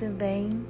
tudo 0.00 0.14
bem? 0.14 0.64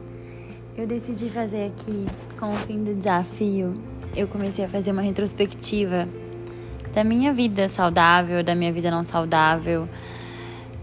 Eu 0.77 0.89
decidi 0.89 1.31
fazer 1.31 1.67
aqui, 1.67 2.05
com 2.37 2.51
o 2.51 2.57
fim 2.57 2.83
do 2.83 2.93
desafio, 2.93 3.81
eu 4.17 4.27
comecei 4.27 4.65
a 4.65 4.69
fazer 4.69 4.91
uma 4.91 5.03
retrospectiva 5.03 6.09
da 6.93 7.05
minha 7.05 7.33
vida 7.33 7.69
saudável, 7.69 8.43
da 8.43 8.57
minha 8.57 8.73
vida 8.73 8.91
não 8.91 9.05
saudável. 9.05 9.89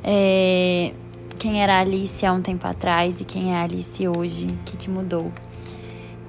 É, 0.02 0.94
quem 1.38 1.62
era 1.62 1.74
a 1.74 1.80
Alice 1.82 2.26
há 2.26 2.32
um 2.32 2.42
tempo 2.42 2.66
atrás 2.66 3.20
e 3.20 3.26
quem 3.26 3.52
é 3.54 3.58
a 3.58 3.64
Alice 3.64 4.08
hoje, 4.08 4.46
o 4.46 4.58
que, 4.64 4.78
que 4.78 4.90
mudou. 4.90 5.30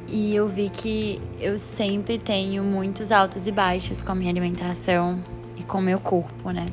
E 0.09 0.35
eu 0.35 0.49
vi 0.49 0.71
que 0.71 1.21
eu 1.39 1.57
sempre 1.57 2.19
tenho 2.19 2.65
muitos 2.65 3.13
altos 3.13 3.47
e 3.47 3.53
baixos 3.53 4.03
com 4.03 4.11
a 4.11 4.15
minha 4.17 4.31
alimentação 4.31 5.23
e 5.57 5.63
com 5.63 5.79
o 5.79 5.83
meu 5.83 6.01
corpo, 6.01 6.51
né? 6.51 6.67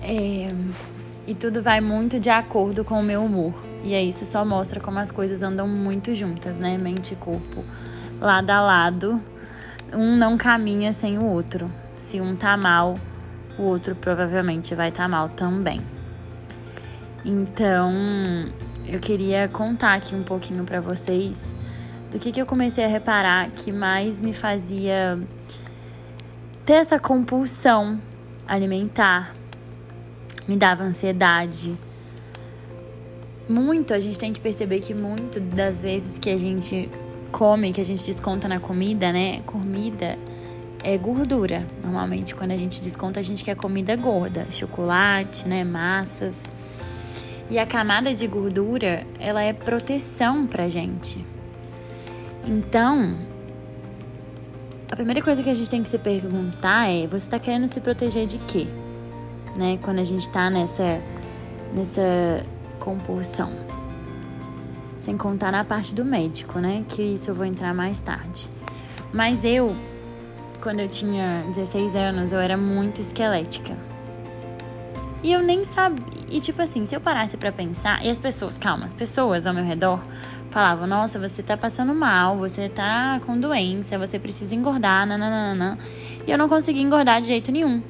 É, 0.00 0.48
e 1.26 1.34
tudo 1.34 1.60
vai 1.60 1.80
muito 1.80 2.20
de 2.20 2.30
acordo 2.30 2.84
com 2.84 3.00
o 3.00 3.02
meu 3.02 3.24
humor. 3.24 3.67
E 3.82 3.94
aí 3.94 4.08
isso 4.08 4.26
só 4.26 4.44
mostra 4.44 4.80
como 4.80 4.98
as 4.98 5.10
coisas 5.10 5.42
andam 5.42 5.68
muito 5.68 6.14
juntas, 6.14 6.58
né? 6.58 6.76
Mente 6.76 7.12
e 7.12 7.16
corpo, 7.16 7.64
lado 8.20 8.50
a 8.50 8.60
lado. 8.60 9.22
Um 9.92 10.16
não 10.16 10.36
caminha 10.36 10.92
sem 10.92 11.18
o 11.18 11.24
outro. 11.24 11.70
Se 11.96 12.20
um 12.20 12.36
tá 12.36 12.56
mal, 12.56 12.98
o 13.58 13.62
outro 13.62 13.94
provavelmente 13.94 14.74
vai 14.74 14.88
estar 14.88 15.04
tá 15.04 15.08
mal 15.08 15.28
também. 15.30 15.80
Então, 17.24 17.92
eu 18.86 19.00
queria 19.00 19.48
contar 19.48 19.94
aqui 19.94 20.14
um 20.14 20.22
pouquinho 20.22 20.64
para 20.64 20.80
vocês 20.80 21.54
do 22.10 22.18
que, 22.18 22.32
que 22.32 22.40
eu 22.40 22.46
comecei 22.46 22.84
a 22.84 22.88
reparar 22.88 23.50
que 23.50 23.70
mais 23.70 24.20
me 24.20 24.32
fazia 24.32 25.18
ter 26.64 26.74
essa 26.74 26.98
compulsão 26.98 28.00
alimentar, 28.46 29.34
me 30.46 30.56
dava 30.56 30.84
ansiedade. 30.84 31.76
Muito, 33.48 33.94
a 33.94 33.98
gente 33.98 34.18
tem 34.18 34.32
que 34.32 34.40
perceber 34.40 34.80
que 34.80 34.92
muito 34.92 35.40
das 35.40 35.82
vezes 35.82 36.18
que 36.18 36.28
a 36.30 36.36
gente 36.36 36.90
come, 37.32 37.72
que 37.72 37.80
a 37.80 37.84
gente 37.84 38.04
desconta 38.04 38.46
na 38.46 38.60
comida, 38.60 39.12
né? 39.12 39.40
Comida 39.46 40.18
é 40.82 40.96
gordura. 40.98 41.66
Normalmente, 41.82 42.34
quando 42.34 42.50
a 42.50 42.56
gente 42.56 42.80
desconta, 42.80 43.20
a 43.20 43.22
gente 43.22 43.44
quer 43.44 43.56
comida 43.56 43.96
gorda, 43.96 44.46
chocolate, 44.50 45.48
né? 45.48 45.64
Massas. 45.64 46.42
E 47.50 47.58
a 47.58 47.64
camada 47.64 48.14
de 48.14 48.26
gordura, 48.26 49.06
ela 49.18 49.42
é 49.42 49.52
proteção 49.52 50.46
pra 50.46 50.68
gente. 50.68 51.24
Então, 52.46 53.16
a 54.90 54.96
primeira 54.96 55.22
coisa 55.22 55.42
que 55.42 55.48
a 55.48 55.54
gente 55.54 55.70
tem 55.70 55.82
que 55.82 55.88
se 55.88 55.98
perguntar 55.98 56.90
é: 56.90 57.06
você 57.06 57.24
está 57.24 57.38
querendo 57.38 57.66
se 57.68 57.80
proteger 57.80 58.26
de 58.26 58.38
quê? 58.38 58.66
né? 59.58 59.78
Quando 59.82 59.98
a 59.98 60.04
gente 60.04 60.28
tá 60.28 60.48
nessa, 60.48 61.00
nessa 61.74 62.42
compulsão. 62.78 63.52
Sem 65.00 65.16
contar 65.16 65.52
na 65.52 65.64
parte 65.64 65.94
do 65.94 66.04
médico, 66.04 66.58
né? 66.58 66.84
Que 66.88 67.02
isso 67.02 67.30
eu 67.30 67.34
vou 67.34 67.46
entrar 67.46 67.74
mais 67.74 68.00
tarde. 68.00 68.48
Mas 69.12 69.44
eu, 69.44 69.74
quando 70.60 70.80
eu 70.80 70.88
tinha 70.88 71.44
16 71.48 71.94
anos, 71.94 72.32
eu 72.32 72.38
era 72.38 72.56
muito 72.56 73.00
esquelética. 73.00 73.74
E 75.22 75.32
eu 75.32 75.42
nem 75.42 75.64
sabia. 75.64 76.04
E 76.30 76.40
tipo 76.40 76.60
assim, 76.60 76.84
se 76.84 76.94
eu 76.94 77.00
parasse 77.00 77.36
para 77.36 77.50
pensar, 77.50 78.04
e 78.04 78.10
as 78.10 78.18
pessoas, 78.18 78.58
calma, 78.58 78.86
as 78.86 78.94
pessoas 78.94 79.46
ao 79.46 79.54
meu 79.54 79.64
redor 79.64 80.00
falavam: 80.50 80.86
Nossa, 80.86 81.18
você 81.18 81.42
tá 81.42 81.56
passando 81.56 81.94
mal, 81.94 82.36
você 82.36 82.68
tá 82.68 83.20
com 83.24 83.38
doença, 83.38 83.98
você 83.98 84.18
precisa 84.18 84.54
engordar, 84.54 85.06
nananana. 85.06 85.78
E 86.26 86.30
eu 86.30 86.38
não 86.38 86.48
conseguia 86.48 86.82
engordar 86.82 87.20
de 87.20 87.28
jeito 87.28 87.50
nenhum. 87.50 87.82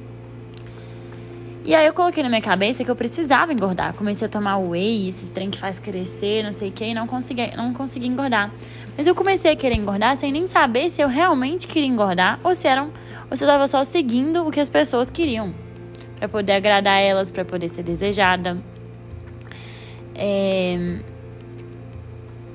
E 1.69 1.75
aí 1.75 1.85
eu 1.85 1.93
coloquei 1.93 2.23
na 2.23 2.29
minha 2.29 2.41
cabeça 2.41 2.83
que 2.83 2.89
eu 2.89 2.95
precisava 2.95 3.53
engordar. 3.53 3.93
Comecei 3.93 4.25
a 4.25 4.29
tomar 4.29 4.57
whey, 4.57 5.07
esses 5.07 5.29
trem 5.29 5.51
que 5.51 5.57
faz 5.59 5.77
crescer, 5.77 6.41
não 6.41 6.51
sei 6.51 6.69
o 6.69 6.71
que, 6.71 6.83
e 6.83 6.93
não 6.95 7.05
consegui, 7.05 7.55
não 7.55 7.75
consegui 7.75 8.07
engordar. 8.07 8.51
Mas 8.97 9.05
eu 9.05 9.13
comecei 9.13 9.51
a 9.51 9.55
querer 9.55 9.75
engordar 9.75 10.17
sem 10.17 10.31
nem 10.31 10.47
saber 10.47 10.89
se 10.89 10.99
eu 10.99 11.07
realmente 11.07 11.67
queria 11.67 11.87
engordar 11.87 12.39
ou 12.43 12.55
se 12.55 12.67
eram 12.67 12.91
ou 13.29 13.37
se 13.37 13.43
eu 13.43 13.47
estava 13.47 13.67
só 13.67 13.83
seguindo 13.83 14.47
o 14.47 14.49
que 14.49 14.59
as 14.59 14.67
pessoas 14.67 15.11
queriam 15.11 15.53
para 16.17 16.27
poder 16.27 16.53
agradar 16.53 16.99
elas, 16.99 17.31
para 17.31 17.45
poder 17.45 17.69
ser 17.69 17.83
desejada. 17.83 18.57
É... 20.15 21.03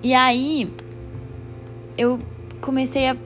E 0.02 0.12
aí 0.12 0.72
eu 1.96 2.18
comecei 2.60 3.10
a, 3.10 3.16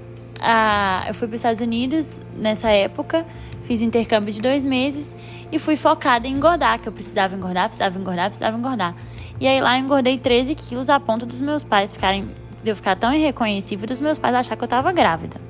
a 0.41 1.05
eu 1.07 1.15
fui 1.15 1.27
para 1.27 1.35
os 1.35 1.41
Estados 1.41 1.61
Unidos 1.61 2.21
nessa 2.37 2.71
época, 2.71 3.27
fiz 3.63 3.81
intercâmbio 3.83 4.33
de 4.33 4.41
dois 4.41 4.65
meses 4.65 5.15
e 5.51 5.59
fui 5.59 5.77
focada 5.77 6.27
em 6.27 6.35
engordar, 6.35 6.81
que 6.81 6.89
eu 6.89 6.93
precisava 6.93 7.35
engordar, 7.35 7.69
precisava 7.69 7.99
engordar, 7.99 8.29
precisava 8.29 8.57
engordar. 8.57 8.95
E 9.41 9.47
aí 9.47 9.61
lá 9.61 9.79
eu 9.79 9.85
engordei 9.85 10.19
13 10.19 10.55
quilos 10.55 10.91
a 10.91 10.99
ponto 10.99 11.25
dos 11.25 11.41
meus 11.41 11.63
pais 11.63 11.95
ficarem, 11.95 12.29
de 12.63 12.71
eu 12.71 12.77
ficar 12.77 12.97
tão 12.97 13.15
irreconhecível 13.15 13.87
dos 13.87 14.01
meus 14.01 14.19
pais 14.19 14.35
achar 14.35 14.57
que 14.57 14.65
eu 14.65 14.69
tava 14.69 14.93
grávida. 14.93 15.41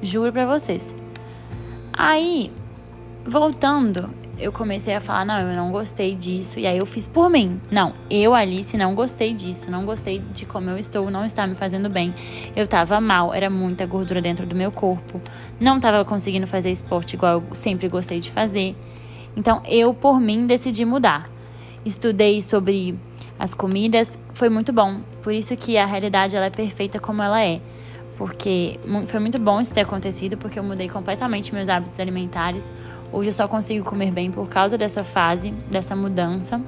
Juro 0.00 0.32
pra 0.32 0.46
vocês. 0.46 0.94
Aí, 1.92 2.52
voltando, 3.24 4.10
eu 4.38 4.52
comecei 4.52 4.94
a 4.94 5.00
falar: 5.00 5.24
não, 5.24 5.38
eu 5.38 5.56
não 5.56 5.70
gostei 5.70 6.14
disso. 6.14 6.58
E 6.58 6.66
aí 6.66 6.78
eu 6.78 6.86
fiz 6.86 7.08
por 7.08 7.30
mim. 7.30 7.60
Não, 7.70 7.92
eu, 8.10 8.34
Alice, 8.34 8.76
não 8.76 8.94
gostei 8.94 9.32
disso. 9.32 9.70
Não 9.70 9.84
gostei 9.84 10.18
de 10.18 10.44
como 10.46 10.70
eu 10.70 10.78
estou. 10.78 11.10
Não 11.10 11.24
está 11.24 11.46
me 11.46 11.54
fazendo 11.54 11.88
bem. 11.88 12.14
Eu 12.54 12.66
tava 12.66 13.00
mal. 13.00 13.32
Era 13.32 13.48
muita 13.48 13.86
gordura 13.86 14.20
dentro 14.20 14.46
do 14.46 14.54
meu 14.54 14.70
corpo. 14.70 15.20
Não 15.58 15.80
tava 15.80 16.04
conseguindo 16.04 16.46
fazer 16.46 16.70
esporte 16.70 17.14
igual 17.14 17.42
eu 17.48 17.54
sempre 17.54 17.88
gostei 17.88 18.20
de 18.20 18.30
fazer. 18.30 18.76
Então 19.36 19.62
eu, 19.66 19.92
por 19.92 20.20
mim, 20.20 20.46
decidi 20.46 20.84
mudar. 20.84 21.30
Estudei 21.84 22.42
sobre 22.42 22.98
as 23.38 23.54
comidas, 23.54 24.18
foi 24.32 24.48
muito 24.48 24.72
bom. 24.72 25.00
Por 25.22 25.32
isso 25.32 25.54
que 25.56 25.76
a 25.76 25.84
realidade 25.84 26.36
ela 26.36 26.46
é 26.46 26.50
perfeita 26.50 26.98
como 26.98 27.22
ela 27.22 27.42
é. 27.42 27.60
Porque 28.16 28.80
foi 29.06 29.20
muito 29.20 29.38
bom 29.38 29.60
isso 29.60 29.74
ter 29.74 29.82
acontecido, 29.82 30.36
porque 30.38 30.58
eu 30.58 30.62
mudei 30.62 30.88
completamente 30.88 31.54
meus 31.54 31.68
hábitos 31.68 32.00
alimentares. 32.00 32.72
Hoje 33.12 33.28
eu 33.28 33.32
só 33.32 33.46
consigo 33.46 33.84
comer 33.84 34.10
bem 34.10 34.30
por 34.30 34.48
causa 34.48 34.78
dessa 34.78 35.04
fase, 35.04 35.50
dessa 35.70 35.94
mudança. 35.94 36.60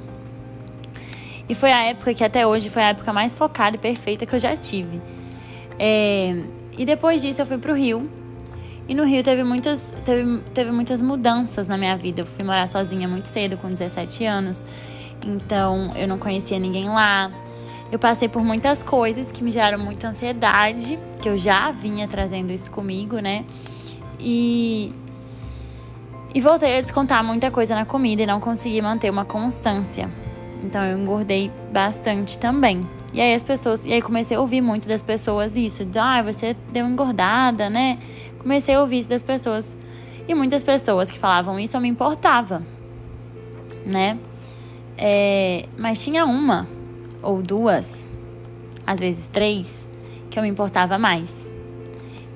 E 1.48 1.54
foi 1.54 1.72
a 1.72 1.84
época 1.84 2.12
que 2.12 2.22
até 2.22 2.47
hoje 2.47 2.69
foi 2.69 2.82
a 2.82 2.88
época 2.91 3.12
mais 3.12 3.34
focada 3.34 3.76
e 3.76 3.78
perfeita 3.78 4.26
que 4.26 4.34
eu 4.34 4.38
já 4.38 4.54
tive. 4.56 5.00
É... 5.78 6.44
E 6.76 6.84
depois 6.84 7.22
disso 7.22 7.41
eu 7.41 7.47
fui 7.47 7.56
pro 7.56 7.75
Rio 7.75 8.10
e 8.88 8.94
no 8.94 9.04
Rio 9.04 9.22
teve 9.22 9.44
muitas, 9.44 9.92
teve, 10.04 10.41
teve 10.54 10.70
muitas 10.70 11.03
mudanças 11.03 11.69
na 11.69 11.76
minha 11.76 11.97
vida. 11.97 12.22
Eu 12.22 12.26
fui 12.26 12.44
morar 12.44 12.66
sozinha 12.66 13.06
muito 13.06 13.26
cedo, 13.26 13.56
com 13.59 13.69
17 13.69 14.25
anos. 14.25 14.65
Então 15.25 15.92
eu 15.94 16.09
não 16.09 16.19
conhecia 16.19 16.59
ninguém 16.59 16.88
lá. 16.88 17.30
Eu 17.91 17.99
passei 17.99 18.28
por 18.28 18.44
muitas 18.44 18.82
coisas 18.82 19.32
que 19.32 19.43
me 19.43 19.50
geraram 19.50 19.78
muita 19.78 20.09
ansiedade, 20.09 20.99
que 21.21 21.28
eu 21.28 21.38
já 21.38 21.71
vinha 21.71 22.06
trazendo 22.06 22.53
isso 22.53 22.71
comigo, 22.71 23.19
né? 23.19 23.44
E 24.21 24.93
e 26.34 26.41
voltei 26.41 26.78
a 26.78 26.81
descontar 26.81 27.25
muita 27.25 27.50
coisa 27.50 27.75
na 27.75 27.87
comida 27.87 28.22
e 28.22 28.27
não 28.27 28.38
consegui 28.38 28.82
manter 28.82 29.10
uma 29.10 29.25
constância. 29.25 30.10
Então 30.62 30.84
eu 30.84 30.98
engordei 30.98 31.50
bastante 31.72 32.38
também. 32.38 32.87
E 33.15 33.21
aí 33.21 33.32
as 33.32 33.43
pessoas, 33.43 33.87
e 33.87 33.93
aí 33.93 34.03
comecei 34.03 34.37
a 34.37 34.41
ouvir 34.41 34.60
muito 34.60 34.87
das 34.87 35.03
pessoas 35.03 35.56
isso, 35.56 35.87
de, 35.87 35.98
ah, 35.98 36.22
você 36.22 36.54
deu 36.71 36.87
engordada, 36.87 37.71
né? 37.71 37.98
comecei 38.38 38.75
a 38.75 38.81
ouvir 38.81 38.98
isso 38.98 39.09
das 39.09 39.22
pessoas. 39.22 39.77
E 40.27 40.34
muitas 40.34 40.62
pessoas 40.62 41.10
que 41.10 41.19
falavam 41.19 41.59
isso 41.59 41.77
eu 41.77 41.81
me 41.81 41.88
importava, 41.88 42.62
né? 43.84 44.19
É, 44.97 45.66
mas 45.78 46.03
tinha 46.03 46.25
uma 46.25 46.69
ou 47.23 47.43
duas, 47.43 48.09
às 48.87 49.01
vezes 49.01 49.29
três, 49.29 49.89
que 50.31 50.39
eu 50.39 50.43
me 50.43 50.49
importava 50.49 50.99
mais. 50.99 51.51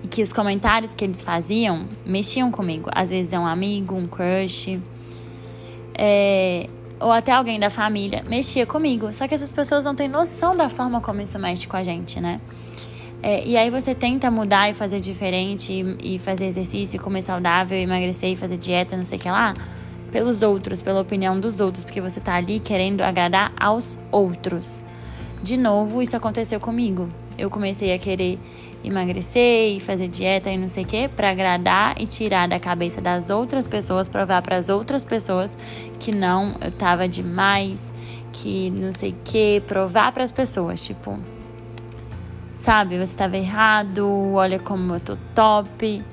E 0.02 0.08
que 0.08 0.22
os 0.22 0.32
comentários 0.32 0.94
que 0.94 1.04
eles 1.04 1.22
faziam 1.22 1.86
mexiam 2.04 2.50
comigo. 2.50 2.90
Às 2.92 3.10
vezes 3.10 3.32
é 3.32 3.38
um 3.38 3.46
amigo, 3.46 3.94
um 3.94 4.06
crush, 4.06 4.80
é, 5.94 6.68
ou 6.98 7.12
até 7.12 7.32
alguém 7.32 7.58
da 7.58 7.70
família 7.70 8.24
mexia 8.28 8.66
comigo. 8.66 9.12
Só 9.12 9.28
que 9.28 9.34
essas 9.34 9.52
pessoas 9.52 9.84
não 9.84 9.94
têm 9.94 10.08
noção 10.08 10.56
da 10.56 10.68
forma 10.68 11.00
como 11.00 11.20
isso 11.20 11.38
mexe 11.38 11.66
com 11.66 11.76
a 11.76 11.82
gente, 11.82 12.20
né? 12.20 12.40
É, 13.22 13.46
e 13.46 13.56
aí 13.56 13.70
você 13.70 13.94
tenta 13.94 14.30
mudar 14.30 14.68
e 14.68 14.74
fazer 14.74 14.98
diferente, 14.98 15.72
e, 15.72 16.14
e 16.14 16.18
fazer 16.18 16.46
exercício, 16.46 17.00
comer 17.00 17.22
saudável, 17.22 17.78
emagrecer 17.78 18.30
e 18.30 18.36
fazer 18.36 18.58
dieta, 18.58 18.96
não 18.96 19.04
sei 19.04 19.16
o 19.16 19.20
que 19.20 19.30
lá, 19.30 19.54
pelos 20.12 20.42
outros, 20.42 20.82
pela 20.82 21.00
opinião 21.00 21.40
dos 21.40 21.58
outros, 21.58 21.84
porque 21.84 22.00
você 22.00 22.20
tá 22.20 22.34
ali 22.34 22.60
querendo 22.60 23.00
agradar 23.00 23.52
aos 23.58 23.98
outros. 24.12 24.84
De 25.42 25.56
novo, 25.56 26.02
isso 26.02 26.16
aconteceu 26.16 26.60
comigo. 26.60 27.08
Eu 27.36 27.50
comecei 27.50 27.92
a 27.92 27.98
querer 27.98 28.38
emagrecer 28.84 29.76
e 29.76 29.80
fazer 29.80 30.08
dieta 30.08 30.50
e 30.50 30.58
não 30.58 30.68
sei 30.68 30.84
o 30.84 30.86
que 30.86 31.08
para 31.08 31.30
agradar 31.30 32.00
e 32.00 32.06
tirar 32.06 32.46
da 32.46 32.60
cabeça 32.60 33.00
das 33.00 33.30
outras 33.30 33.66
pessoas, 33.66 34.08
provar 34.08 34.42
para 34.42 34.56
as 34.56 34.68
outras 34.68 35.04
pessoas 35.04 35.56
que 35.98 36.12
não, 36.12 36.56
eu 36.60 36.70
tava 36.70 37.08
demais, 37.08 37.92
que 38.32 38.70
não 38.70 38.92
sei 38.92 39.10
o 39.10 39.16
que, 39.24 39.60
provar 39.66 40.12
para 40.12 40.24
as 40.24 40.32
pessoas, 40.32 40.84
tipo, 40.84 41.18
sabe? 42.54 42.96
Você 42.96 43.12
estava 43.12 43.36
errado, 43.36 44.06
olha 44.34 44.58
como 44.58 44.94
eu 44.94 45.00
tô 45.00 45.16
top. 45.34 46.04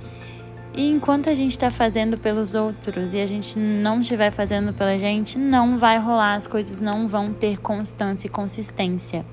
E 0.79 0.87
enquanto 0.87 1.29
a 1.29 1.33
gente 1.33 1.51
está 1.51 1.69
fazendo 1.69 2.17
pelos 2.17 2.55
outros 2.55 3.11
e 3.11 3.19
a 3.19 3.25
gente 3.25 3.59
não 3.59 3.99
estiver 3.99 4.31
fazendo 4.31 4.71
pela 4.71 4.97
gente, 4.97 5.37
não 5.37 5.77
vai 5.77 5.99
rolar, 5.99 6.35
as 6.35 6.47
coisas 6.47 6.79
não 6.79 7.05
vão 7.05 7.33
ter 7.33 7.59
constância 7.59 8.27
e 8.27 8.29
consistência. 8.29 9.25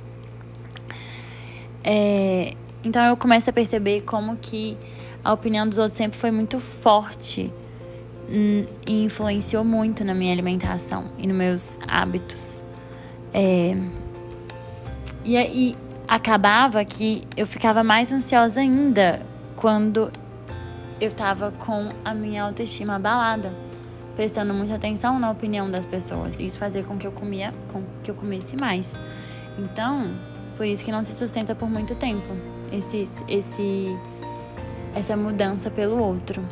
É, 1.85 2.53
então 2.83 3.01
eu 3.05 3.17
começo 3.17 3.49
a 3.49 3.53
perceber 3.53 4.01
como 4.01 4.37
que 4.37 4.77
a 5.23 5.33
opinião 5.33 5.69
dos 5.69 5.79
outros 5.79 5.97
sempre 5.97 6.19
foi 6.19 6.33
muito 6.33 6.59
forte 6.59 7.53
hum, 8.29 8.67
e 8.85 9.05
influenciou 9.05 9.63
muito 9.63 10.05
na 10.05 10.15
minha 10.15 10.33
alimentação 10.33 11.13
e 11.17 11.29
nos 11.29 11.37
meus 11.37 11.79
hábitos. 11.87 12.65
É, 13.33 13.77
e 15.25 15.37
aí 15.37 15.77
acabava 16.09 16.85
que 16.85 17.23
eu 17.37 17.47
ficava 17.47 17.85
mais 17.85 18.11
ansiosa 18.11 18.59
ainda 18.59 19.25
quando 19.55 20.11
eu 21.01 21.13
tava 21.13 21.53
com 21.53 21.91
a 22.05 22.15
minha 22.15 22.45
autoestima 22.45 22.97
abalada, 22.97 23.53
prestando 24.15 24.55
muita 24.55 24.75
atenção 24.75 25.19
na 25.19 25.31
opinião 25.31 25.71
das 25.71 25.85
pessoas. 25.85 26.39
E 26.39 26.47
isso 26.47 26.59
fazia 26.59 26.83
com 26.83 26.97
que 26.97 27.07
eu 27.07 27.13
comia, 27.13 27.53
com 27.73 27.83
que 28.03 28.11
eu 28.11 28.15
comesse 28.15 28.57
mais. 28.57 28.99
Então, 29.59 30.11
por 30.57 30.67
isso 30.67 30.85
que 30.85 30.91
não 30.91 31.05
se 31.05 31.15
sustenta 31.15 31.55
por 31.55 31.69
muito 31.69 31.95
tempo 31.95 32.27
esse, 32.73 33.09
esse, 33.29 33.99
essa 34.95 35.17
mudança 35.17 35.71
pelo 35.71 35.99
outro. 35.99 36.43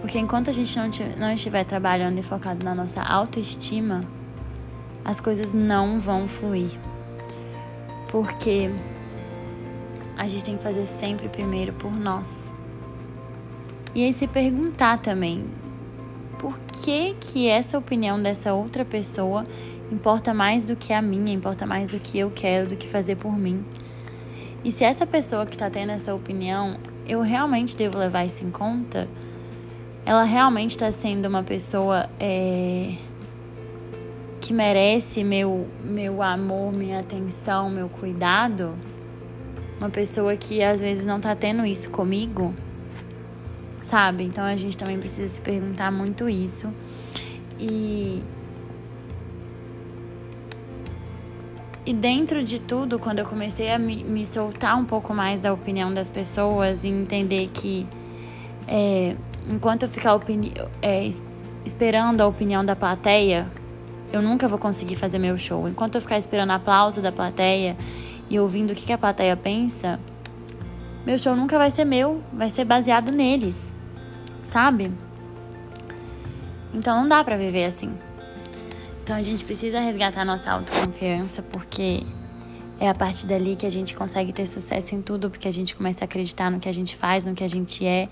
Porque 0.00 0.18
enquanto 0.18 0.50
a 0.50 0.52
gente 0.52 0.76
não, 0.76 0.90
não 1.16 1.32
estiver 1.32 1.64
trabalhando 1.64 2.18
e 2.18 2.22
focado 2.22 2.64
na 2.64 2.74
nossa 2.74 3.00
autoestima, 3.02 4.02
as 5.04 5.20
coisas 5.20 5.54
não 5.54 5.98
vão 6.00 6.28
fluir. 6.28 6.70
Porque 8.08 8.70
a 10.18 10.26
gente 10.26 10.44
tem 10.44 10.56
que 10.56 10.62
fazer 10.62 10.86
sempre 10.86 11.28
primeiro 11.28 11.72
por 11.72 11.92
nós. 11.92 12.52
E 13.94 14.04
aí 14.04 14.12
se 14.12 14.26
perguntar 14.26 14.98
também, 14.98 15.44
por 16.38 16.58
que 16.82 17.14
que 17.20 17.46
essa 17.46 17.76
opinião 17.76 18.20
dessa 18.20 18.54
outra 18.54 18.84
pessoa 18.84 19.46
importa 19.90 20.32
mais 20.32 20.64
do 20.64 20.74
que 20.74 20.92
a 20.92 21.02
minha, 21.02 21.32
importa 21.32 21.66
mais 21.66 21.90
do 21.90 21.98
que 21.98 22.18
eu 22.18 22.30
quero, 22.30 22.70
do 22.70 22.76
que 22.76 22.88
fazer 22.88 23.16
por 23.16 23.36
mim? 23.36 23.62
E 24.64 24.72
se 24.72 24.82
essa 24.82 25.06
pessoa 25.06 25.44
que 25.44 25.54
está 25.54 25.68
tendo 25.68 25.92
essa 25.92 26.14
opinião, 26.14 26.78
eu 27.06 27.20
realmente 27.20 27.76
devo 27.76 27.98
levar 27.98 28.24
isso 28.24 28.44
em 28.44 28.50
conta? 28.50 29.08
Ela 30.06 30.24
realmente 30.24 30.70
está 30.70 30.90
sendo 30.90 31.26
uma 31.26 31.42
pessoa 31.42 32.08
é, 32.18 32.94
que 34.40 34.54
merece 34.54 35.22
meu, 35.22 35.68
meu 35.84 36.22
amor, 36.22 36.72
minha 36.72 37.00
atenção, 37.00 37.68
meu 37.68 37.88
cuidado? 37.88 38.74
Uma 39.78 39.90
pessoa 39.90 40.36
que 40.36 40.62
às 40.62 40.80
vezes 40.80 41.04
não 41.04 41.18
está 41.18 41.36
tendo 41.36 41.66
isso 41.66 41.90
comigo? 41.90 42.54
Sabe? 43.82 44.24
Então 44.24 44.44
a 44.44 44.56
gente 44.56 44.76
também 44.76 44.98
precisa 44.98 45.28
se 45.28 45.40
perguntar 45.40 45.90
muito 45.90 46.28
isso. 46.28 46.72
E 47.58 48.22
E 51.84 51.92
dentro 51.92 52.44
de 52.44 52.60
tudo, 52.60 52.96
quando 52.96 53.18
eu 53.18 53.24
comecei 53.24 53.72
a 53.72 53.76
me, 53.76 54.04
me 54.04 54.24
soltar 54.24 54.78
um 54.78 54.84
pouco 54.84 55.12
mais 55.12 55.40
da 55.40 55.52
opinião 55.52 55.92
das 55.92 56.08
pessoas 56.08 56.84
e 56.84 56.88
entender 56.88 57.50
que 57.52 57.88
é, 58.68 59.16
enquanto 59.50 59.82
eu 59.82 59.88
ficar 59.88 60.16
é, 60.80 61.10
esperando 61.64 62.20
a 62.20 62.26
opinião 62.28 62.64
da 62.64 62.76
plateia, 62.76 63.50
eu 64.12 64.22
nunca 64.22 64.46
vou 64.46 64.60
conseguir 64.60 64.94
fazer 64.94 65.18
meu 65.18 65.36
show. 65.36 65.68
Enquanto 65.68 65.96
eu 65.96 66.00
ficar 66.00 66.18
esperando 66.18 66.52
aplauso 66.52 67.02
da 67.02 67.10
plateia 67.10 67.76
e 68.30 68.38
ouvindo 68.38 68.70
o 68.70 68.74
que, 68.76 68.86
que 68.86 68.92
a 68.92 68.98
plateia 68.98 69.36
pensa, 69.36 69.98
meu 71.04 71.18
show 71.18 71.34
nunca 71.34 71.58
vai 71.58 71.70
ser 71.70 71.84
meu, 71.84 72.22
vai 72.32 72.48
ser 72.48 72.64
baseado 72.64 73.10
neles, 73.10 73.74
sabe? 74.42 74.92
Então 76.72 77.02
não 77.02 77.08
dá 77.08 77.22
pra 77.22 77.36
viver 77.36 77.64
assim. 77.64 77.94
Então 79.02 79.16
a 79.16 79.22
gente 79.22 79.44
precisa 79.44 79.80
resgatar 79.80 80.24
nossa 80.24 80.52
autoconfiança 80.52 81.42
porque 81.42 82.04
é 82.78 82.88
a 82.88 82.94
partir 82.94 83.26
dali 83.26 83.56
que 83.56 83.66
a 83.66 83.70
gente 83.70 83.94
consegue 83.94 84.32
ter 84.32 84.46
sucesso 84.46 84.94
em 84.94 85.02
tudo, 85.02 85.30
porque 85.30 85.46
a 85.46 85.52
gente 85.52 85.74
começa 85.74 86.04
a 86.04 86.06
acreditar 86.06 86.50
no 86.50 86.58
que 86.58 86.68
a 86.68 86.72
gente 86.72 86.96
faz, 86.96 87.24
no 87.24 87.34
que 87.34 87.44
a 87.44 87.48
gente 87.48 87.86
é. 87.86 88.08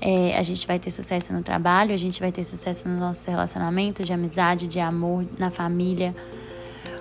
é. 0.00 0.36
a 0.38 0.42
gente 0.42 0.66
vai 0.66 0.78
ter 0.78 0.90
sucesso 0.90 1.32
no 1.32 1.42
trabalho, 1.42 1.92
a 1.92 1.96
gente 1.96 2.20
vai 2.20 2.32
ter 2.32 2.44
sucesso 2.44 2.88
nos 2.88 2.98
nossos 2.98 3.24
relacionamentos 3.24 4.06
de 4.06 4.12
amizade, 4.12 4.66
de 4.66 4.80
amor, 4.80 5.24
na 5.38 5.50
família. 5.50 6.14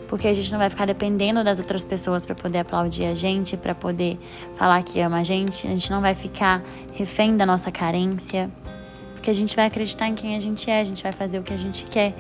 Porque 0.08 0.28
a 0.28 0.34
gente 0.34 0.52
não 0.52 0.60
vai 0.60 0.70
ficar 0.70 0.86
dependendo 0.86 1.44
das 1.44 1.60
outras 1.60 1.84
pessoas 1.84 2.26
para 2.26 2.36
poder 2.36 2.60
aplaudir 2.60 3.06
a 3.06 3.16
gente, 3.16 3.58
para 3.58 3.74
poder 3.74 4.20
falar 4.56 4.84
que 4.84 5.00
ama 5.00 5.20
a 5.20 5.24
gente. 5.24 5.68
A 5.68 5.72
gente 5.72 5.90
não 5.90 6.02
vai 6.02 6.14
ficar 6.14 6.64
refém 6.94 7.36
da 7.36 7.46
nossa 7.46 7.72
carência. 7.72 8.50
Porque 9.14 9.30
a 9.30 9.34
gente 9.34 9.56
vai 9.56 9.66
acreditar 9.66 10.08
em 10.08 10.16
quem 10.16 10.36
a 10.36 10.40
gente 10.40 10.70
é, 10.70 10.82
a 10.82 10.84
gente 10.84 11.02
vai 11.02 11.12
fazer 11.12 11.40
o 11.40 11.44
que 11.44 11.54
a 11.54 11.58
gente 11.58 11.86
quer. 11.86 12.14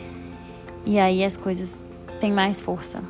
E 0.85 0.97
aí 0.97 1.23
as 1.23 1.37
coisas 1.37 1.83
têm 2.19 2.31
mais 2.31 2.59
força. 2.59 3.03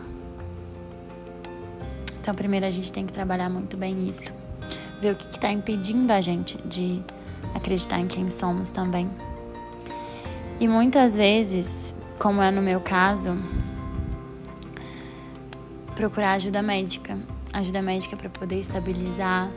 Então, 2.20 2.34
primeiro 2.34 2.66
a 2.66 2.70
gente 2.70 2.92
tem 2.92 3.06
que 3.06 3.14
trabalhar 3.14 3.50
muito 3.50 3.76
bem 3.76 4.08
isso. 4.08 4.34
Ver 5.02 5.14
o 5.14 5.16
que 5.16 5.26
está 5.26 5.52
impedindo 5.52 6.12
a 6.12 6.22
gente 6.22 6.58
de 6.66 7.02
acreditar 7.54 8.00
em 8.00 8.08
quem 8.08 8.30
somos 8.30 8.72
também. 8.72 9.10
E 10.60 10.68
muitas 10.68 11.18
vezes, 11.18 11.96
como 12.18 12.42
é 12.42 12.50
no 12.50 12.62
meu 12.62 12.80
caso, 12.80 13.38
procurar 15.96 16.34
ajuda 16.34 16.62
médica. 16.62 17.18
Ajuda 17.52 17.82
médica 17.82 18.18
para 18.18 18.30
poder 18.30 18.60
estabilizar 18.60 19.52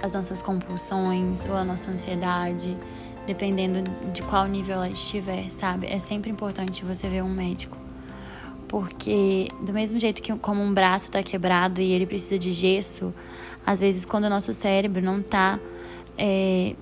as 0.00 0.12
nossas 0.12 0.42
compulsões 0.42 1.44
ou 1.44 1.54
a 1.54 1.64
nossa 1.64 1.90
ansiedade, 1.90 2.76
dependendo 3.26 3.88
de 4.12 4.22
qual 4.22 4.46
nível 4.46 4.76
ela 4.76 4.88
estiver, 4.88 5.50
sabe? 5.50 5.86
É 5.86 5.98
sempre 5.98 6.30
importante 6.30 6.84
você 6.84 7.08
ver 7.08 7.22
um 7.22 7.28
médico. 7.28 7.76
Porque 8.68 9.48
do 9.60 9.72
mesmo 9.72 9.98
jeito 9.98 10.22
que 10.22 10.36
como 10.38 10.62
um 10.62 10.72
braço 10.72 11.06
está 11.06 11.22
quebrado 11.22 11.80
e 11.80 11.92
ele 11.92 12.06
precisa 12.06 12.38
de 12.38 12.52
gesso, 12.52 13.14
às 13.66 13.80
vezes 13.80 14.04
quando 14.04 14.24
o 14.24 14.30
nosso 14.30 14.52
cérebro 14.54 15.02
não 15.02 15.20
está 15.20 15.60
é, 16.16 16.74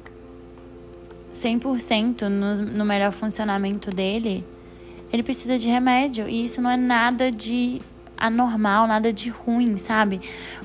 100% 1.32 2.22
no, 2.28 2.56
no 2.56 2.84
melhor 2.84 3.12
funcionamento 3.12 3.90
dele, 3.90 4.44
ele 5.12 5.22
precisa 5.22 5.58
de 5.58 5.68
remédio. 5.68 6.28
E 6.28 6.44
isso 6.44 6.62
não 6.62 6.70
é 6.70 6.76
nada 6.76 7.30
de 7.30 7.82
anormal, 8.20 8.86
nada 8.86 9.12
de 9.12 9.30
ruim, 9.30 9.78
sabe? 9.78 10.20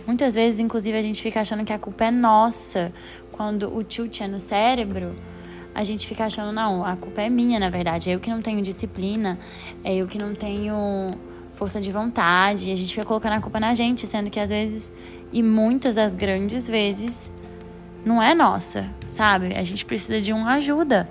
Muitas 0.06 0.36
vezes, 0.36 0.60
inclusive, 0.60 0.98
a 0.98 1.02
gente 1.02 1.24
fica 1.24 1.40
achando 1.40 1.64
que 1.64 1.74
a 1.74 1.80
culpa 1.80 2.06
é 2.06 2.12
nossa 2.12 2.94
quando 3.32 3.76
o 3.76 3.84
tilt 3.84 4.22
é 4.22 4.28
no 4.28 4.40
cérebro 4.40 5.16
a 5.76 5.84
gente 5.84 6.08
fica 6.08 6.24
achando, 6.24 6.54
não, 6.54 6.86
a 6.86 6.96
culpa 6.96 7.22
é 7.22 7.30
minha, 7.30 7.60
na 7.60 7.70
verdade. 7.70 8.10
É 8.10 8.16
eu 8.16 8.20
que 8.22 8.30
não 8.30 8.42
tenho 8.42 8.62
disciplina, 8.62 9.38
é 9.84 9.94
eu 9.94 10.08
que 10.08 10.18
não 10.18 10.34
tenho 10.34 11.12
força 11.54 11.82
de 11.82 11.92
vontade. 11.92 12.72
A 12.72 12.76
gente 12.76 12.94
fica 12.94 13.06
colocando 13.06 13.34
a 13.34 13.42
culpa 13.42 13.60
na 13.60 13.76
gente, 13.76 14.08
sendo 14.08 14.30
que 14.30 14.40
às 14.40 14.50
vezes, 14.50 14.90
e 15.34 15.44
muitas 15.44 15.96
das 15.96 16.16
grandes 16.16 16.66
vezes, 16.66 17.30
não 18.06 18.24
é 18.24 18.34
nossa, 18.34 18.90
sabe? 19.06 19.54
A 19.54 19.66
gente 19.66 19.84
precisa 19.84 20.22
de 20.22 20.32
uma 20.32 20.54
ajuda. 20.54 21.10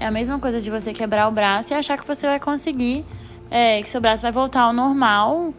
É 0.00 0.06
a 0.06 0.10
mesma 0.10 0.36
coisa 0.40 0.60
de 0.60 0.68
você 0.68 0.92
quebrar 0.92 1.28
o 1.28 1.30
braço 1.30 1.72
e 1.72 1.76
achar 1.76 1.96
que 1.96 2.04
você 2.04 2.26
vai 2.26 2.40
conseguir, 2.40 3.06
é, 3.52 3.80
que 3.82 3.88
seu 3.88 4.00
braço 4.00 4.22
vai 4.22 4.32
voltar 4.32 4.62
ao 4.62 4.72
normal 4.72 5.54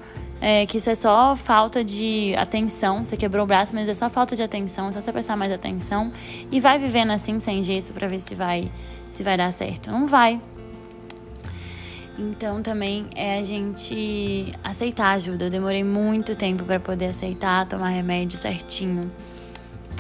é, 0.46 0.66
que 0.66 0.78
isso 0.78 0.90
é 0.90 0.96
só 0.96 1.38
falta 1.38 1.86
de 1.86 2.36
atenção. 2.36 3.02
Você 3.02 3.16
quebrou 3.16 3.46
o 3.46 3.48
braço, 3.48 3.74
mas 3.74 3.88
é 3.88 3.94
só 3.94 4.10
falta 4.10 4.36
de 4.36 4.44
atenção, 4.44 4.90
é 4.90 4.92
só 4.92 5.00
você 5.00 5.10
prestar 5.10 5.38
mais 5.38 5.54
atenção 5.54 6.12
e 6.52 6.60
vai 6.60 6.78
vivendo 6.78 7.12
assim 7.12 7.40
sem 7.40 7.64
gesso 7.64 7.94
para 7.94 8.10
ver 8.10 8.20
se 8.20 8.36
vai 8.36 8.70
se 9.10 9.24
vai 9.24 9.38
dar 9.38 9.54
certo. 9.54 9.90
Não 9.90 10.06
vai. 10.06 10.42
Então 12.20 12.62
também 12.62 13.08
é 13.16 13.40
a 13.40 13.44
gente 13.44 14.52
aceitar 14.62 15.14
ajuda. 15.14 15.46
Eu 15.46 15.50
demorei 15.50 15.84
muito 15.84 16.36
tempo 16.36 16.66
para 16.66 16.80
poder 16.80 17.06
aceitar, 17.06 17.66
tomar 17.66 17.88
remédio 17.88 18.38
certinho. 18.38 19.10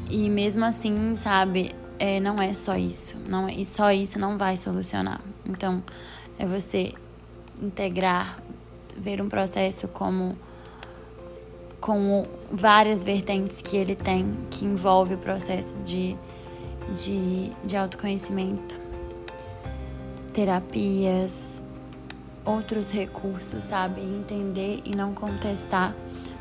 E 0.10 0.30
mesmo 0.30 0.66
assim, 0.66 1.16
sabe, 1.16 1.72
é, 1.98 2.20
não 2.20 2.42
é 2.42 2.54
só 2.54 2.76
isso. 2.76 3.16
Não, 3.30 3.48
é, 3.48 3.54
e 3.54 3.64
só 3.64 3.94
isso 3.94 4.20
não 4.20 4.38
vai 4.38 4.58
solucionar. 4.58 5.22
Então, 5.46 5.82
é 6.38 6.46
você 6.46 6.94
integrar 7.62 8.42
ver 8.98 9.22
um 9.22 9.30
processo 9.30 9.88
como 9.88 10.36
com 11.80 12.26
várias 12.50 13.04
vertentes 13.04 13.62
que 13.62 13.76
ele 13.76 13.96
tem, 13.96 14.38
que 14.50 14.64
envolve 14.64 15.16
o 15.16 15.18
processo 15.18 15.76
de, 15.84 16.16
de, 16.96 17.52
de 17.66 17.76
autoconhecimento, 17.76 18.80
terapias, 20.32 21.62
outros 22.46 22.90
recursos, 22.90 23.64
sabe? 23.64 24.00
Entender 24.00 24.82
e 24.86 24.96
não 24.96 25.14
contestar 25.14 25.94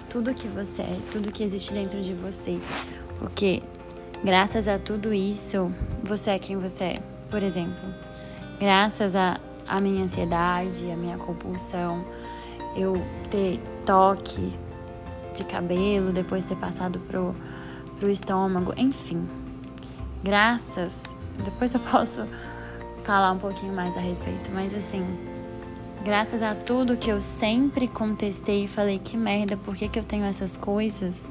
tudo 0.09 0.33
que 0.33 0.47
você 0.47 0.83
é, 0.83 0.99
tudo 1.11 1.33
que 1.33 1.43
existe 1.43 1.73
dentro 1.73 2.01
de 2.01 2.15
você. 2.15 2.61
Porque 3.19 3.63
graças 4.23 4.69
a 4.69 4.79
tudo 4.79 5.13
isso, 5.13 5.75
você 6.05 6.31
é 6.31 6.39
quem 6.39 6.57
você 6.57 6.85
é. 6.85 7.03
Por 7.31 7.43
exemplo, 7.43 7.93
graças 8.61 9.17
a, 9.17 9.41
a 9.73 9.81
minha 9.81 10.05
ansiedade, 10.05 10.91
a 10.91 10.97
minha 10.97 11.17
compulsão, 11.17 12.05
eu 12.77 12.95
ter 13.31 13.59
toque 13.87 14.53
de 15.35 15.45
cabelo, 15.45 16.13
depois 16.13 16.45
ter 16.45 16.57
passado 16.57 16.99
pro, 17.01 17.35
pro 17.99 18.11
estômago, 18.11 18.75
enfim. 18.77 19.27
Graças 20.23 21.17
Depois 21.43 21.73
eu 21.73 21.81
posso 21.81 22.27
falar 23.03 23.33
um 23.33 23.39
pouquinho 23.39 23.73
mais 23.73 23.97
a 23.97 24.01
respeito, 24.01 24.51
mas 24.53 24.75
assim, 24.75 25.05
graças 26.05 26.43
a 26.43 26.55
tudo 26.55 26.97
que 26.97 27.11
eu 27.11 27.23
sempre 27.23 27.89
contestei 27.89 28.65
e 28.65 28.69
falei 28.69 28.99
que 28.99 29.17
merda, 29.17 29.57
por 29.57 29.75
que, 29.75 29.89
que 29.89 29.99
eu 29.99 30.05
tenho 30.05 30.25
essas 30.25 30.57
coisas? 30.57 31.29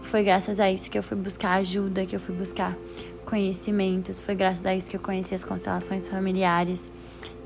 Foi 0.00 0.22
graças 0.22 0.60
a 0.60 0.70
isso 0.70 0.88
que 0.88 0.96
eu 0.96 1.02
fui 1.02 1.16
buscar 1.16 1.54
ajuda, 1.54 2.06
que 2.06 2.14
eu 2.14 2.20
fui 2.20 2.34
buscar 2.34 2.76
conhecimentos, 3.24 4.20
foi 4.20 4.36
graças 4.36 4.64
a 4.64 4.74
isso 4.74 4.88
que 4.88 4.96
eu 4.96 5.00
conheci 5.00 5.34
as 5.34 5.42
constelações 5.42 6.08
familiares, 6.08 6.88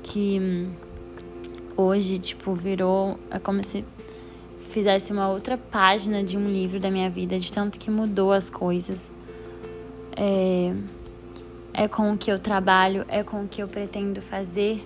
que 0.03 0.39
hum, 0.39 0.71
hoje, 1.75 2.19
tipo, 2.19 2.53
virou. 2.53 3.19
É 3.29 3.39
como 3.39 3.63
se 3.63 3.83
fizesse 4.69 5.11
uma 5.11 5.27
outra 5.29 5.57
página 5.57 6.23
de 6.23 6.37
um 6.37 6.47
livro 6.47 6.79
da 6.79 6.89
minha 6.89 7.09
vida, 7.09 7.37
de 7.37 7.51
tanto 7.51 7.79
que 7.79 7.91
mudou 7.91 8.31
as 8.31 8.49
coisas. 8.49 9.11
É, 10.15 10.73
é 11.73 11.87
com 11.87 12.11
o 12.11 12.17
que 12.17 12.31
eu 12.31 12.39
trabalho, 12.39 13.05
é 13.07 13.23
com 13.23 13.43
o 13.43 13.47
que 13.47 13.61
eu 13.61 13.67
pretendo 13.67 14.21
fazer, 14.21 14.85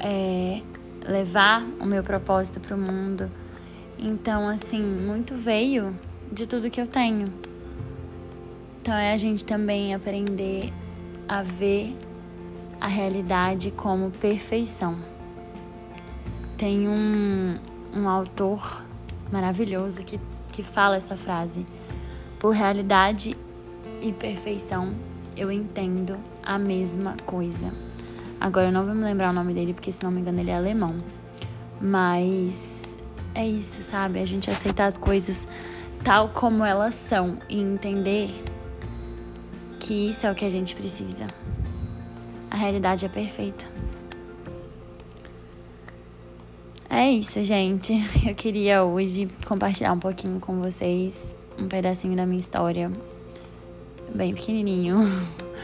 é, 0.00 0.62
levar 1.06 1.62
o 1.80 1.86
meu 1.86 2.02
propósito 2.02 2.60
para 2.60 2.74
o 2.74 2.78
mundo. 2.78 3.30
Então, 3.98 4.48
assim, 4.48 4.82
muito 4.82 5.34
veio 5.34 5.98
de 6.30 6.46
tudo 6.46 6.70
que 6.70 6.80
eu 6.80 6.86
tenho. 6.86 7.32
Então, 8.80 8.94
é 8.94 9.12
a 9.12 9.16
gente 9.16 9.44
também 9.44 9.94
aprender 9.94 10.72
a 11.28 11.42
ver 11.42 11.96
a 12.80 12.86
realidade 12.86 13.70
como 13.70 14.10
perfeição. 14.10 14.96
Tem 16.56 16.88
um, 16.88 17.58
um 17.94 18.08
autor 18.08 18.84
maravilhoso 19.30 20.02
que, 20.02 20.20
que 20.52 20.62
fala 20.62 20.96
essa 20.96 21.16
frase. 21.16 21.66
Por 22.38 22.54
realidade 22.54 23.36
e 24.00 24.12
perfeição, 24.12 24.94
eu 25.36 25.50
entendo 25.50 26.16
a 26.42 26.58
mesma 26.58 27.16
coisa. 27.24 27.72
Agora 28.40 28.68
eu 28.68 28.72
não 28.72 28.84
vou 28.84 28.94
me 28.94 29.02
lembrar 29.02 29.30
o 29.30 29.32
nome 29.32 29.54
dele, 29.54 29.74
porque 29.74 29.90
se 29.90 30.02
não 30.02 30.10
me 30.10 30.20
engano 30.20 30.40
ele 30.40 30.50
é 30.50 30.56
alemão. 30.56 30.96
Mas 31.80 32.98
é 33.34 33.46
isso, 33.46 33.82
sabe? 33.82 34.20
A 34.20 34.26
gente 34.26 34.50
aceitar 34.50 34.86
as 34.86 34.96
coisas 34.96 35.46
tal 36.04 36.28
como 36.28 36.64
elas 36.64 36.94
são 36.94 37.38
e 37.48 37.58
entender 37.58 38.30
que 39.80 40.08
isso 40.08 40.26
é 40.26 40.30
o 40.30 40.34
que 40.34 40.44
a 40.44 40.50
gente 40.50 40.74
precisa. 40.74 41.26
A 42.50 42.56
realidade 42.56 43.04
é 43.04 43.08
perfeita. 43.08 43.64
É 46.88 47.10
isso, 47.10 47.42
gente. 47.42 47.92
Eu 48.26 48.34
queria 48.34 48.82
hoje 48.84 49.28
compartilhar 49.46 49.92
um 49.92 49.98
pouquinho 49.98 50.40
com 50.40 50.60
vocês 50.60 51.36
um 51.58 51.68
pedacinho 51.68 52.14
da 52.16 52.26
minha 52.26 52.38
história, 52.38 52.90
bem 54.14 54.34
pequenininho, 54.34 54.98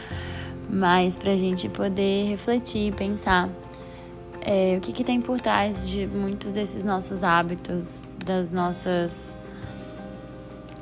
mas 0.69 1.15
pra 1.17 1.37
gente 1.37 1.69
poder 1.69 2.25
refletir, 2.27 2.93
pensar 2.93 3.49
é, 4.41 4.75
o 4.77 4.81
que, 4.81 4.91
que 4.91 5.03
tem 5.03 5.21
por 5.21 5.39
trás 5.39 5.87
de 5.87 6.05
muitos 6.05 6.51
desses 6.51 6.83
nossos 6.83 7.23
hábitos, 7.23 8.11
das 8.25 8.51
nossas, 8.51 9.37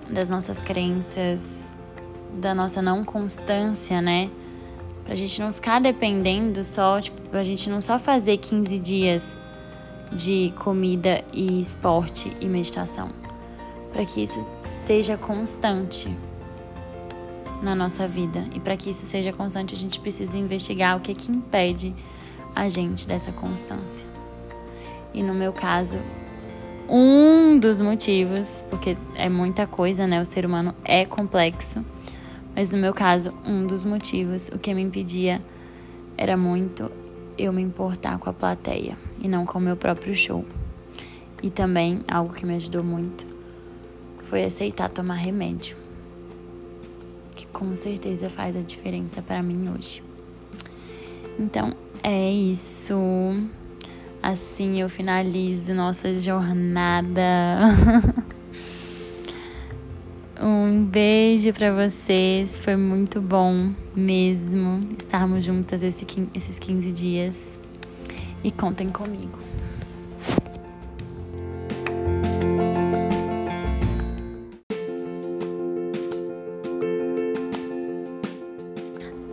das 0.09 0.29
nossas 0.29 0.61
crenças, 0.61 1.75
da 2.33 2.55
nossa 2.55 2.81
não 2.81 3.03
constância, 3.03 4.01
né? 4.01 4.29
Pra 5.11 5.17
gente 5.17 5.41
não 5.41 5.51
ficar 5.51 5.81
dependendo 5.81 6.63
só, 6.63 7.01
tipo, 7.01 7.21
pra 7.23 7.43
gente 7.43 7.69
não 7.69 7.81
só 7.81 7.99
fazer 7.99 8.37
15 8.37 8.79
dias 8.79 9.35
de 10.09 10.53
comida 10.57 11.21
e 11.33 11.59
esporte 11.59 12.31
e 12.39 12.47
meditação, 12.47 13.09
para 13.91 14.05
que 14.05 14.23
isso 14.23 14.47
seja 14.63 15.17
constante 15.17 16.07
na 17.61 17.75
nossa 17.75 18.07
vida. 18.07 18.45
E 18.55 18.59
para 18.61 18.77
que 18.77 18.89
isso 18.89 19.05
seja 19.05 19.33
constante, 19.33 19.73
a 19.73 19.77
gente 19.77 19.99
precisa 19.99 20.37
investigar 20.37 20.95
o 20.95 21.01
que 21.01 21.13
que 21.13 21.29
impede 21.29 21.93
a 22.55 22.69
gente 22.69 23.05
dessa 23.05 23.33
constância. 23.33 24.07
E 25.13 25.21
no 25.21 25.33
meu 25.33 25.51
caso, 25.51 25.99
um 26.87 27.59
dos 27.59 27.81
motivos, 27.81 28.63
porque 28.69 28.95
é 29.15 29.27
muita 29.27 29.67
coisa, 29.67 30.07
né? 30.07 30.21
O 30.21 30.25
ser 30.25 30.45
humano 30.45 30.73
é 30.85 31.03
complexo. 31.03 31.83
Mas 32.55 32.71
no 32.71 32.77
meu 32.77 32.93
caso, 32.93 33.33
um 33.45 33.65
dos 33.65 33.85
motivos, 33.85 34.49
o 34.49 34.59
que 34.59 34.73
me 34.73 34.81
impedia 34.81 35.41
era 36.17 36.35
muito 36.35 36.91
eu 37.37 37.51
me 37.53 37.61
importar 37.61 38.17
com 38.19 38.29
a 38.29 38.33
plateia 38.33 38.97
e 39.21 39.27
não 39.27 39.45
com 39.45 39.57
o 39.57 39.61
meu 39.61 39.75
próprio 39.75 40.13
show. 40.13 40.45
E 41.41 41.49
também 41.49 42.01
algo 42.07 42.33
que 42.33 42.45
me 42.45 42.55
ajudou 42.55 42.83
muito 42.83 43.25
foi 44.23 44.43
aceitar 44.43 44.89
tomar 44.89 45.15
remédio, 45.15 45.75
que 47.35 47.47
com 47.47 47.75
certeza 47.75 48.29
faz 48.29 48.55
a 48.55 48.61
diferença 48.61 49.21
para 49.21 49.41
mim 49.41 49.69
hoje. 49.69 50.03
Então 51.39 51.73
é 52.03 52.31
isso. 52.31 52.95
Assim 54.21 54.79
eu 54.79 54.89
finalizo 54.89 55.73
nossa 55.73 56.13
jornada. 56.13 57.21
Um 60.71 60.85
beijo 60.85 61.51
para 61.51 61.73
vocês. 61.73 62.57
Foi 62.57 62.77
muito 62.77 63.19
bom 63.19 63.73
mesmo 63.93 64.87
estarmos 64.97 65.43
juntas 65.43 65.83
esse, 65.83 66.07
esses 66.33 66.57
15 66.57 66.91
dias. 66.93 67.59
E 68.41 68.49
contem 68.49 68.89
comigo. 68.89 69.37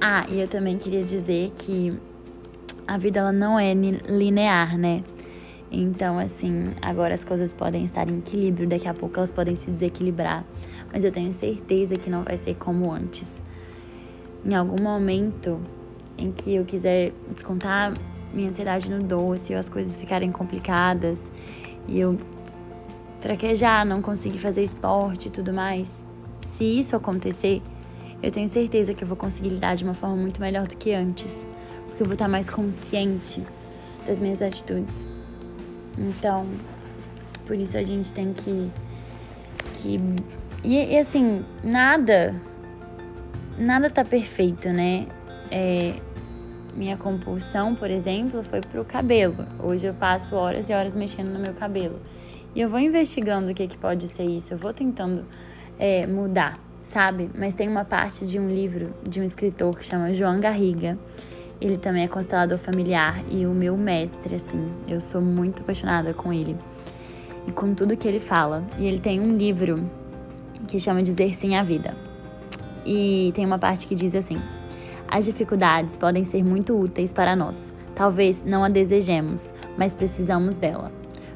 Ah, 0.00 0.26
e 0.28 0.40
eu 0.40 0.48
também 0.48 0.76
queria 0.76 1.04
dizer 1.04 1.52
que 1.54 1.96
a 2.84 2.98
vida 2.98 3.20
ela 3.20 3.30
não 3.30 3.60
é 3.60 3.72
linear, 3.72 4.76
né? 4.76 5.04
Então, 5.70 6.18
assim, 6.18 6.72
agora 6.80 7.14
as 7.14 7.24
coisas 7.24 7.52
podem 7.52 7.84
estar 7.84 8.08
em 8.08 8.18
equilíbrio, 8.18 8.66
daqui 8.66 8.88
a 8.88 8.94
pouco 8.94 9.18
elas 9.18 9.30
podem 9.30 9.54
se 9.54 9.70
desequilibrar, 9.70 10.44
mas 10.92 11.04
eu 11.04 11.12
tenho 11.12 11.32
certeza 11.32 11.96
que 11.96 12.08
não 12.08 12.22
vai 12.22 12.36
ser 12.36 12.54
como 12.56 12.90
antes. 12.92 13.42
Em 14.44 14.54
algum 14.54 14.80
momento 14.80 15.60
em 16.16 16.32
que 16.32 16.54
eu 16.54 16.64
quiser 16.64 17.12
descontar 17.30 17.94
minha 18.32 18.48
ansiedade 18.48 18.90
no 18.90 19.02
doce, 19.02 19.52
ou 19.52 19.58
as 19.58 19.68
coisas 19.68 19.96
ficarem 19.96 20.30
complicadas 20.30 21.30
e 21.86 21.98
eu 21.98 22.18
fraquejar, 23.20 23.84
não 23.86 24.00
conseguir 24.00 24.38
fazer 24.38 24.62
esporte 24.62 25.28
e 25.28 25.30
tudo 25.30 25.52
mais, 25.52 25.90
se 26.46 26.64
isso 26.64 26.96
acontecer, 26.96 27.62
eu 28.22 28.30
tenho 28.30 28.48
certeza 28.48 28.94
que 28.94 29.04
eu 29.04 29.08
vou 29.08 29.16
conseguir 29.16 29.50
lidar 29.50 29.74
de 29.76 29.84
uma 29.84 29.94
forma 29.94 30.16
muito 30.16 30.40
melhor 30.40 30.66
do 30.66 30.76
que 30.76 30.92
antes, 30.92 31.46
porque 31.86 32.02
eu 32.02 32.06
vou 32.06 32.14
estar 32.14 32.28
mais 32.28 32.50
consciente 32.50 33.42
das 34.06 34.18
minhas 34.18 34.42
atitudes. 34.42 35.06
Então, 35.96 36.46
por 37.44 37.56
isso 37.56 37.76
a 37.76 37.82
gente 37.82 38.12
tem 38.12 38.32
que. 38.32 38.70
que 39.74 40.00
e, 40.64 40.94
e 40.94 40.98
assim, 40.98 41.44
nada. 41.62 42.34
Nada 43.58 43.90
tá 43.90 44.04
perfeito, 44.04 44.68
né? 44.68 45.06
É, 45.50 45.94
minha 46.74 46.96
compulsão, 46.96 47.74
por 47.74 47.90
exemplo, 47.90 48.42
foi 48.42 48.60
pro 48.60 48.84
cabelo. 48.84 49.46
Hoje 49.62 49.86
eu 49.86 49.94
passo 49.94 50.36
horas 50.36 50.68
e 50.68 50.72
horas 50.72 50.94
mexendo 50.94 51.28
no 51.28 51.38
meu 51.38 51.54
cabelo. 51.54 52.00
E 52.54 52.60
eu 52.60 52.68
vou 52.68 52.78
investigando 52.78 53.50
o 53.50 53.54
que, 53.54 53.66
que 53.66 53.76
pode 53.76 54.08
ser 54.08 54.24
isso, 54.24 54.54
eu 54.54 54.58
vou 54.58 54.72
tentando 54.72 55.24
é, 55.78 56.06
mudar, 56.06 56.58
sabe? 56.82 57.30
Mas 57.34 57.54
tem 57.54 57.68
uma 57.68 57.84
parte 57.84 58.26
de 58.26 58.38
um 58.38 58.48
livro 58.48 58.94
de 59.06 59.20
um 59.20 59.24
escritor 59.24 59.76
que 59.76 59.84
chama 59.84 60.12
João 60.12 60.40
Garriga, 60.40 60.98
ele 61.60 61.76
também 61.76 62.04
é 62.04 62.08
constelador 62.08 62.56
familiar 62.56 63.22
e 63.30 63.44
o 63.44 63.50
meu 63.50 63.76
mestre, 63.76 64.36
assim. 64.36 64.72
Eu 64.86 65.00
sou 65.00 65.20
muito 65.20 65.62
apaixonada 65.62 66.14
com 66.14 66.32
ele 66.32 66.56
e 67.46 67.52
com 67.52 67.74
tudo 67.74 67.96
que 67.96 68.06
ele 68.06 68.20
fala. 68.20 68.64
E 68.78 68.86
ele 68.86 68.98
tem 68.98 69.20
um 69.20 69.36
livro 69.36 69.90
que 70.66 70.80
chama 70.80 71.02
Dizer 71.02 71.34
Sim 71.34 71.56
à 71.56 71.62
Vida. 71.62 71.94
E 72.84 73.32
tem 73.34 73.44
uma 73.44 73.58
parte 73.58 73.86
que 73.86 73.94
diz 73.94 74.14
assim: 74.14 74.36
As 75.06 75.24
dificuldades 75.24 75.98
podem 75.98 76.24
ser 76.24 76.44
muito 76.44 76.74
úteis 76.74 77.12
para 77.12 77.36
nós. 77.36 77.70
Talvez 77.94 78.42
não 78.44 78.64
a 78.64 78.68
desejemos, 78.68 79.52
mas 79.76 79.94
precisamos 79.94 80.56
dela. 80.56 80.92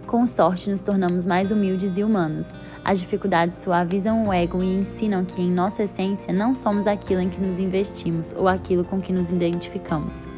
Com 0.06 0.26
sorte, 0.26 0.70
nos 0.70 0.80
tornamos 0.80 1.24
mais 1.24 1.50
humildes 1.50 1.96
e 1.96 2.04
humanos. 2.04 2.54
As 2.84 3.00
dificuldades 3.00 3.58
suavizam 3.58 4.26
o 4.28 4.32
ego 4.32 4.62
e 4.62 4.74
ensinam 4.74 5.24
que, 5.24 5.40
em 5.40 5.50
nossa 5.50 5.84
essência, 5.84 6.32
não 6.32 6.54
somos 6.54 6.86
aquilo 6.86 7.20
em 7.20 7.30
que 7.30 7.40
nos 7.40 7.58
investimos 7.58 8.34
ou 8.36 8.46
aquilo 8.46 8.84
com 8.84 9.00
que 9.00 9.12
nos 9.12 9.30
identificamos. 9.30 10.28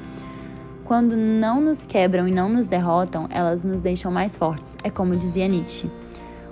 Quando 0.85 1.17
não 1.17 1.61
nos 1.61 1.87
quebram 1.87 2.29
e 2.29 2.33
não 2.33 2.49
nos 2.49 2.69
derrotam, 2.69 3.27
elas 3.31 3.65
nos 3.65 3.81
deixam 3.81 4.13
mais 4.13 4.37
fortes, 4.37 4.77
é 4.85 4.91
como 4.91 5.17
dizia 5.17 5.49
Nietzsche. 5.49 5.91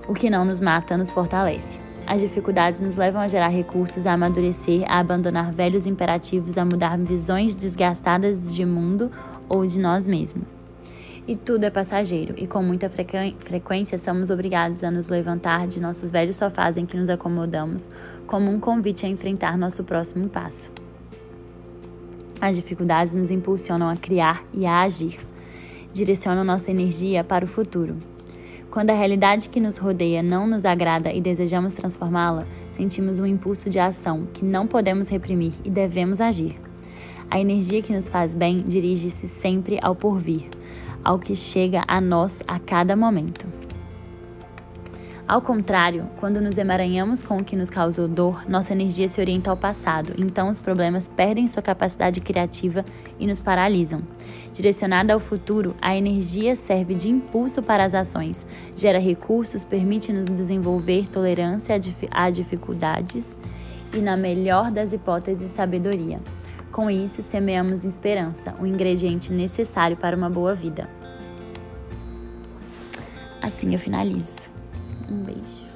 O 0.08 0.14
que 0.14 0.30
não 0.30 0.44
nos 0.44 0.58
mata 0.58 0.96
nos 0.96 1.12
fortalece. 1.12 1.78
As 2.06 2.20
dificuldades 2.20 2.80
nos 2.80 2.96
levam 2.96 3.20
a 3.20 3.28
gerar 3.28 3.48
recursos, 3.48 4.06
a 4.06 4.12
amadurecer, 4.12 4.84
a 4.86 4.98
abandonar 4.98 5.52
velhos 5.52 5.86
imperativos, 5.86 6.58
a 6.58 6.64
mudar 6.64 6.98
visões 6.98 7.54
desgastadas 7.54 8.54
de 8.54 8.64
mundo 8.64 9.10
ou 9.48 9.66
de 9.66 9.80
nós 9.80 10.06
mesmos 10.06 10.54
e 11.26 11.36
tudo 11.36 11.64
é 11.64 11.70
passageiro, 11.70 12.34
e 12.36 12.46
com 12.46 12.62
muita 12.62 12.90
frequência 12.90 13.98
somos 13.98 14.28
obrigados 14.28 14.82
a 14.82 14.90
nos 14.90 15.08
levantar 15.08 15.68
de 15.68 15.80
nossos 15.80 16.10
velhos 16.10 16.36
sofás 16.36 16.76
em 16.76 16.84
que 16.84 16.96
nos 16.96 17.08
acomodamos, 17.08 17.88
como 18.26 18.50
um 18.50 18.58
convite 18.58 19.06
a 19.06 19.08
enfrentar 19.08 19.56
nosso 19.56 19.84
próximo 19.84 20.28
passo. 20.28 20.70
As 22.40 22.56
dificuldades 22.56 23.14
nos 23.14 23.30
impulsionam 23.30 23.88
a 23.88 23.96
criar 23.96 24.44
e 24.52 24.66
a 24.66 24.80
agir. 24.80 25.20
Direcionam 25.92 26.42
nossa 26.42 26.72
energia 26.72 27.22
para 27.22 27.44
o 27.44 27.48
futuro. 27.48 27.96
Quando 28.72 28.88
a 28.88 28.94
realidade 28.94 29.50
que 29.50 29.60
nos 29.60 29.76
rodeia 29.76 30.22
não 30.22 30.46
nos 30.46 30.64
agrada 30.64 31.12
e 31.12 31.20
desejamos 31.20 31.74
transformá-la, 31.74 32.46
sentimos 32.70 33.18
um 33.18 33.26
impulso 33.26 33.68
de 33.68 33.78
ação 33.78 34.26
que 34.32 34.42
não 34.42 34.66
podemos 34.66 35.10
reprimir 35.10 35.52
e 35.62 35.68
devemos 35.68 36.22
agir. 36.22 36.58
A 37.30 37.38
energia 37.38 37.82
que 37.82 37.92
nos 37.92 38.08
faz 38.08 38.34
bem 38.34 38.62
dirige-se 38.62 39.28
sempre 39.28 39.78
ao 39.82 39.94
porvir, 39.94 40.48
ao 41.04 41.18
que 41.18 41.36
chega 41.36 41.84
a 41.86 42.00
nós 42.00 42.42
a 42.48 42.58
cada 42.58 42.96
momento. 42.96 43.61
Ao 45.26 45.40
contrário, 45.40 46.08
quando 46.18 46.40
nos 46.40 46.58
emaranhamos 46.58 47.22
com 47.22 47.36
o 47.38 47.44
que 47.44 47.54
nos 47.54 47.70
causou 47.70 48.08
dor, 48.08 48.44
nossa 48.48 48.72
energia 48.72 49.08
se 49.08 49.20
orienta 49.20 49.50
ao 49.50 49.56
passado, 49.56 50.12
então 50.18 50.50
os 50.50 50.58
problemas 50.58 51.06
perdem 51.08 51.46
sua 51.46 51.62
capacidade 51.62 52.20
criativa 52.20 52.84
e 53.18 53.26
nos 53.26 53.40
paralisam. 53.40 54.02
Direcionada 54.52 55.14
ao 55.14 55.20
futuro, 55.20 55.76
a 55.80 55.96
energia 55.96 56.56
serve 56.56 56.94
de 56.94 57.08
impulso 57.08 57.62
para 57.62 57.84
as 57.84 57.94
ações, 57.94 58.44
gera 58.76 58.98
recursos, 58.98 59.64
permite-nos 59.64 60.28
desenvolver 60.28 61.08
tolerância 61.08 61.80
a 62.10 62.30
dificuldades 62.30 63.38
e, 63.94 63.98
na 63.98 64.16
melhor 64.16 64.70
das 64.70 64.92
hipóteses, 64.92 65.52
sabedoria. 65.52 66.20
Com 66.72 66.90
isso, 66.90 67.22
semeamos 67.22 67.84
esperança, 67.84 68.54
o 68.58 68.66
ingrediente 68.66 69.32
necessário 69.32 69.96
para 69.96 70.16
uma 70.16 70.28
boa 70.28 70.54
vida. 70.54 70.88
Assim 73.40 73.72
eu 73.72 73.78
finalizo. 73.78 74.51
Um 75.10 75.22
beijo. 75.24 75.71